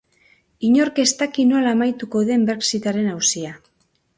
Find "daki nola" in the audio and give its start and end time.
1.19-1.73